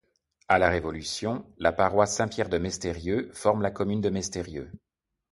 À 0.47 0.57
la 0.57 0.69
Révolution, 0.69 1.45
la 1.59 1.71
paroisse 1.73 2.15
Saint-Pierre 2.15 2.49
de 2.49 2.57
Mesterrieux 2.57 3.29
forme 3.35 3.61
la 3.61 3.69
commune 3.69 4.01
de 4.01 4.09
Mesterrieux. 4.09 4.71